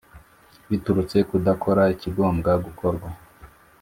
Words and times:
biturutse 0.69 1.17
ku 1.21 1.25
kudakora 1.29 1.83
ikigomba 1.93 2.51
gukorwa 2.65 3.07